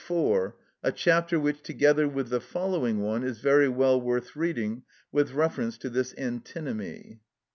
[0.07, 4.81] 4, a chapter which, together with the following one, is very well worth reading
[5.11, 7.21] with reference to this antinomy.